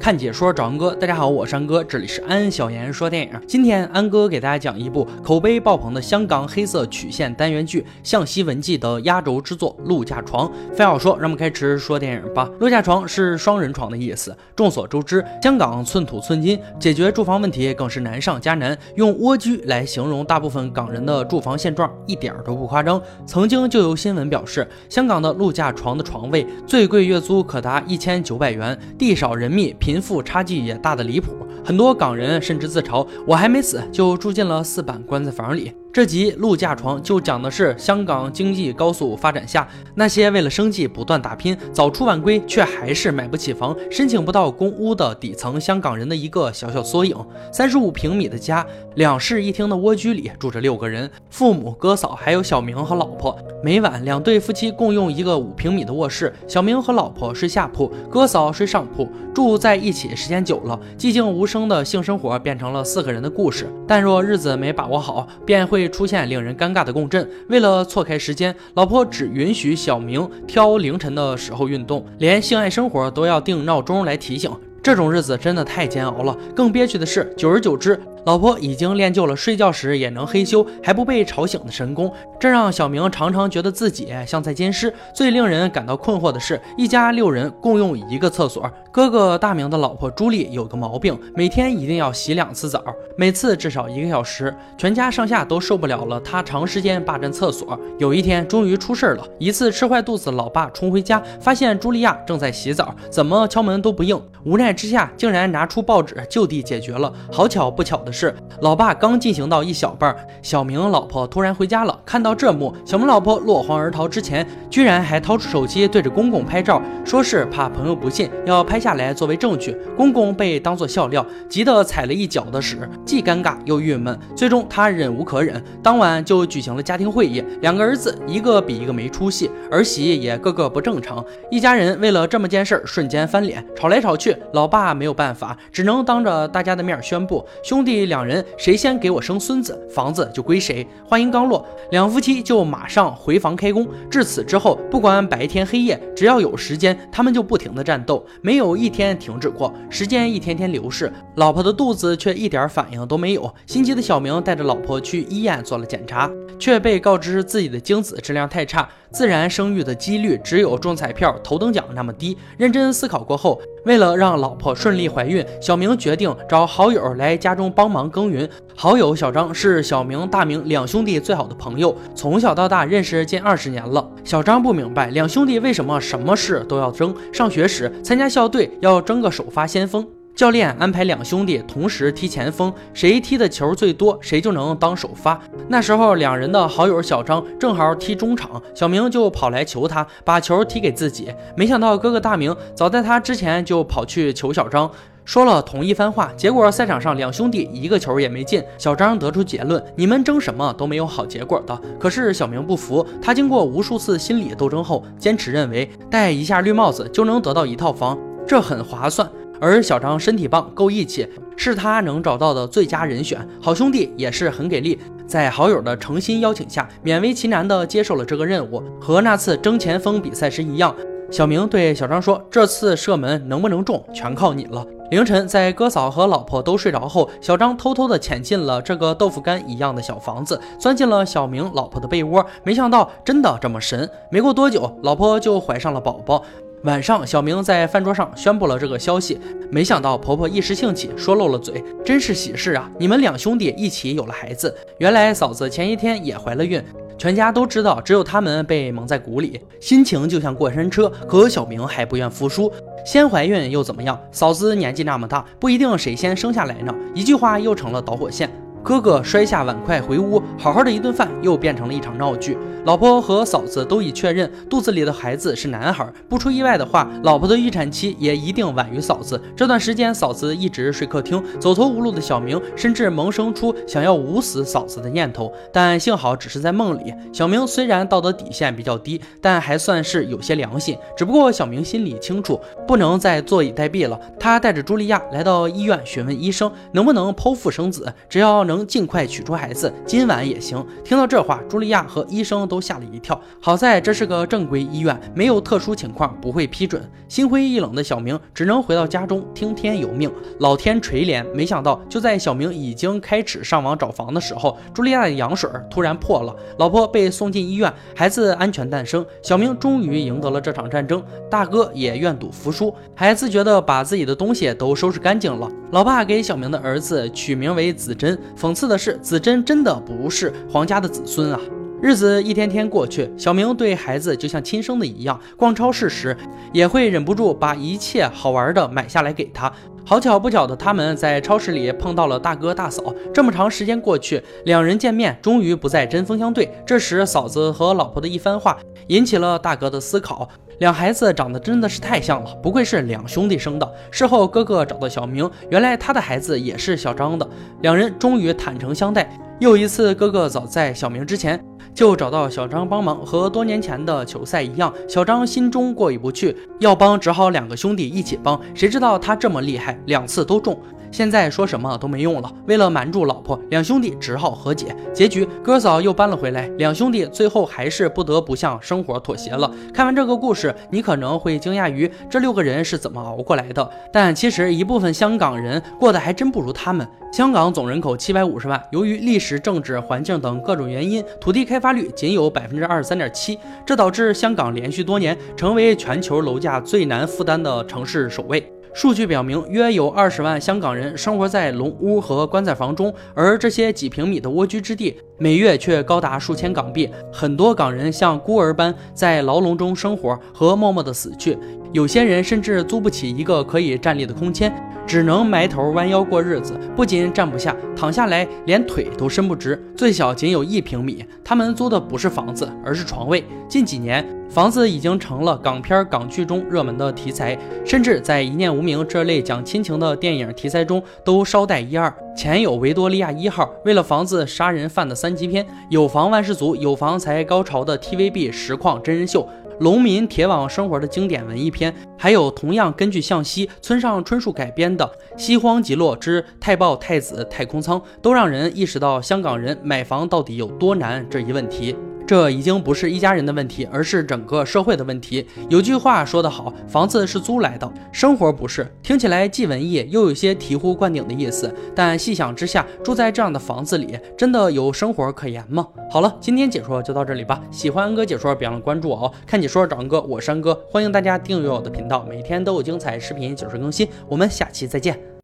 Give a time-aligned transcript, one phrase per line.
[0.00, 3.30] 看解说找安哥，大家好，我是安哥，这里是安小言说电影。
[3.48, 10.46] 今天安哥给大家讲一部口碑爆棚的香港黑色曲线单元剧《向西文记》的压轴之作《陆架床》。
[10.74, 12.50] 废话少说，让我们开始说电影吧。
[12.60, 14.36] 陆架床是双人床的意思。
[14.54, 18.76] 众所周知，香港寸土寸金，解决住房问题更是难上加难。
[18.96, 23.00] 用蜗居来形容大部分港人的住房现状，一点都不夸张。
[23.24, 29.74] 曾经就有新闻表示，香港的陆架床的床位最贵月租可达一千九百元，地少人密。
[29.84, 47.16] 贫富差距也大得离谱，很多港人甚至自嘲：“我还没死，就住进了四板棺材房里。”这集《陆架床》就讲的是香港经济高速发展下，那些为了生计不断打拼、早出晚归却还是买不起房、申请不到公屋的底层香港人的一个小小缩影。
[47.52, 48.66] 三十五平米的家，
[48.96, 53.38] 两室一厅的蜗居里住着六个人：父母、哥嫂，还有小明和老婆。
[53.62, 59.08] 每晚两对夫妻共用一个五平米的卧室，小明和老婆睡下铺，哥嫂睡上铺。
[59.32, 63.68] 住在一起时间久了，寂静无声的性生活变成了四个人的故事。
[63.86, 65.83] 但若日子没把握好，便会。
[65.88, 67.28] 出现令人尴尬的共振。
[67.48, 74.50] 为了错开时间，老婆只允许小明挑凌晨的时候运动，连性爱生活都要定闹钟来提醒。
[74.82, 76.36] 这种日子真的太煎熬了。
[76.54, 77.98] 更憋屈的是，久而久之。
[78.24, 84.92] 老婆已经练就了睡觉时也能嘿咻还不被吵醒的神功，这让小明常常觉得自己像在监尸。
[85.12, 88.70] 最令人感到困惑的是，一家六人共用一个厕所。
[88.90, 92.82] 哥哥大明的老婆朱莉有个毛病，每天一定要洗两次澡，
[93.16, 96.18] 每次至少一个小时，全家上下都受不了了。
[96.20, 97.78] 他长时间霸占厕所。
[97.98, 99.26] 有一天，终于出事了。
[99.38, 104.18] 一次吃坏肚子，老爸冲回家，发现茱莉亚正在洗澡，怎么敲门都不应。
[104.44, 107.12] 无奈之下，竟然拿出报纸就地解决了。
[107.30, 108.13] 好巧不巧的。
[108.14, 111.98] 是，老爸刚进行到一小半，小明老婆突然回家了。
[112.06, 119.76] 看到这幕，小明老婆落荒而逃之前，居然还掏出手机对着公公拍照，说是怕朋友不信，要拍下来作为证据。
[119.96, 124.16] 公公被当作笑料，急得踩了一脚的屎，既尴尬又郁闷。
[124.36, 127.44] 最终他忍无可忍，当晚就举行了家庭会议。
[127.62, 131.24] 两个儿子一个比一个没出息，儿媳也个个不正常。
[131.50, 134.36] 一家人为了这么件事儿瞬间翻脸，吵来吵去。
[134.52, 138.03] 老爸没有办法，只能当着大家的面宣布兄弟。
[138.06, 140.86] 两人谁先给我生孙子，房子就归谁。
[141.04, 143.86] 话音刚落，两夫妻就马上回房开工。
[144.10, 149.72] 至此之后，不管白天黑夜，只要有时间，他们就不停的战斗，没有一天停止过。
[149.88, 153.52] 时间一天天流逝，老婆的肚子却一点反应都没有。
[153.66, 162.36] 心急的小明带着老婆去医院做了检查，却被告知自己的精子质量太差，自然生育的几率只有中彩票头等奖那么低。
[162.58, 167.94] 认真思考过后，为了让老婆顺利怀孕，小明决定找好友来家中帮。
[167.94, 174.04] 忙耕耘，好友小张是小明、大明两兄弟最好的朋友，从小到大认识近二十年了。
[174.24, 177.14] 小张不明白两兄弟为什么什么事都要争。
[177.32, 180.04] 上学时参加校队要争个首发先锋，
[180.34, 185.40] 教练安排两兄弟同时踢前锋，谁踢的球最多，谁就能当首发。
[185.68, 191.32] 那时候两人的好友小张正好踢中场，小明就跑来求他把球踢给自己。
[191.56, 194.90] 没想到哥哥大明早在他之前就跑去求小张。
[195.24, 198.60] 说了同一番话，结果赛场上两兄弟一个球也没进。
[198.76, 201.80] 小张得出结论：你们争什么都没有好结果的。
[201.98, 209.30] 可是小明不服，他经过无数次心理斗争后，坚持认为戴一下绿帽子就能得到一套房，这很划算。
[209.60, 211.26] 而小张身体棒，够义气，
[211.56, 213.46] 是他能找到的最佳人选。
[213.60, 218.82] 好兄弟也是很给力，在好友的诚心邀请下，勉为其难地接受了这个任务。
[219.00, 220.94] 和那次争前锋比赛时一样，
[221.30, 232.44] 小明对小张说：“这次射门能不能中，全靠你了。”凌晨，在哥嫂和老婆都睡着后，小张偷偷的潜进了这个豆腐干一样的小房子，钻进了小明老婆的被窝。
[232.64, 234.08] 没想到真的这么神。
[234.30, 236.42] 没过多久，老婆就怀上了宝宝。
[236.84, 239.40] 晚上，小明在饭桌上宣布了这个消息。
[239.70, 242.90] 没想到婆婆一时兴起说漏了嘴，真是喜事啊！
[242.98, 244.74] 你们两兄弟一起有了孩子。
[244.98, 246.82] 原来嫂子前一天也怀了孕。
[247.16, 251.10] 全家都知道，只有他们被蒙在鼓里，心情就像过山车。
[251.26, 252.70] 可小明还不愿服输，
[253.06, 254.20] 先怀孕又怎么样？
[254.30, 256.94] 嫂子年纪那么大，不一定谁先生下来呢。
[257.14, 258.50] 一句话又成了导火线。
[258.84, 262.58] 哥哥摔下碗筷回屋，好好的一顿饭又变成了一场闹剧。
[262.84, 269.40] 老婆和嫂子都已确认肚子里的孩子是男孩，不出意外的话，老婆的预产期也一定晚于嫂子。
[269.56, 277.14] 这段时间，嫂子一直睡客厅，走投无路的小明甚至萌生出想要捂死嫂子的念头，但幸好只是在梦里。
[277.32, 280.94] 小明虽然道德底线比较低，但还算是有些良心。
[281.16, 284.20] 只不过小明心里清楚，不能再坐以待毙了。
[284.38, 288.73] 他带着茱莉亚来到医院询问医生能不能剖腹生子，只要能。
[288.74, 290.84] 能尽快取出孩子，今晚也行。
[291.04, 293.40] 听到这话，茱莉亚和医生都吓了一跳。
[293.60, 297.08] 好在这是个正规医院，没有特殊情况不会批准。
[297.28, 300.30] 心灰意冷的小明只能回到家中听天由命。
[300.58, 309.24] 老天垂怜，没想到就在小明已经开始上网找房的时候，茱莉亚的羊水突然破了，老婆被送进医院，孩子安全诞生。
[309.42, 315.70] 小明终于赢得了这场战争，大哥也愿赌服输，还自觉的把自己的东西都收拾干净了。
[315.90, 321.60] 老爸给小明的儿子取名为子珍，讽刺的是，子珍真的不是皇家的子孙啊。
[322.00, 325.38] 日子一天天过去，小明对孩子就像亲生的一样。
[325.54, 326.34] 逛超市时，
[326.72, 329.70] 也会忍不住把一切好玩的买下来给他。
[330.06, 333.14] 好巧不巧的，他们在超市里碰到了大哥大嫂。
[333.34, 336.70] 这么长时间过去，两人见面终于不再针锋相对。
[336.86, 338.78] 这时，嫂子和老婆的一番话
[339.08, 340.48] 引起了大哥的思考。
[340.78, 343.94] 两孩子长得真的是太像了，不愧是两兄弟生的。
[344.10, 347.48] 事后，哥哥找到小明，原来他的孩子也是小张的。
[347.82, 349.28] 两人终于坦诚相待。
[349.60, 351.62] 又一次，哥哥早在小明之前。
[351.94, 358.60] 就找到小张帮忙，和多年前的球赛一样，小张心中过意不去，要帮只好两个兄弟一起帮。
[358.74, 360.76] 谁知道他这么厉害，两次都中。
[361.14, 362.52] 现在说什么都没用了。
[362.66, 364.92] 为了瞒住老婆，两兄弟只好和解。
[365.12, 369.72] 结局，哥嫂又搬了回来，两兄弟最后还是不得不向生活妥协了。
[369.92, 377.06] 看完这个故事，你可能会惊讶于这六个人是怎么熬过来的，但其实一部分香港人过得还真不如他们。
[377.32, 383.56] 香港总人口七百五十万，由于历史、政治环境等各种原因，土地开发率仅有百分之二十三点七，
[383.86, 388.68] 这导致香港连续多年成为全球楼价最难负担的城市首位。
[388.94, 397.10] 数据表明，约有二十万香港人生活在龙屋和棺材房中，而这些几平米的蜗居之地，每月却高达数千港币。
[397.32, 401.58] 很多港人像孤儿般在牢笼中生活和默默的死去，
[401.92, 404.72] 有些人甚至租不起一个可以站立的空间。
[405.06, 411.24] 只能埋头弯腰过日子，不仅站不下，躺下来连腿都伸不直，最小仅有一平米。
[411.44, 413.44] 他们租的不是房子，而是床位。
[413.68, 422.12] 近几年，房子已经成了港片、港剧中热门的题材，甚至在《一念无名》这类讲亲情的电影题材中都捎带一二。
[422.36, 429.48] 前有《维多利亚一号》，为了房子杀人犯的三级片；有房万事足，有房才高潮的 TVB 实况真人秀。
[429.80, 435.04] 农民铁网生活的经典文艺片，还有同样根据向西村上春树改编的
[435.40, 441.96] 《西荒极洛之太暴太子太空舱》，都让人意识到香港人买房到底有多难这一问题。
[442.26, 445.46] 这已经不是一家人的问题，而是整个社会的问题。
[445.68, 448.86] 有句话说得好，房子是租来的，生活不是。
[449.02, 455.86] 听起来既文艺又有些醍醐灌顶的意思，但细想之下，住在这样的房子里，真的有生活可言吗？
[456.10, 457.62] 好了，今天解说就到这里吧。
[457.70, 459.32] 喜欢安哥解说，别忘了关注我哦。
[459.46, 464.08] 看解说找安哥，我是安哥，欢迎大家订阅我的频道，每天都有精彩视频解说更新。
[464.28, 465.24] 我们下期再见。